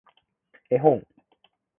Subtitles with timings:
[0.71, 1.05] 絵本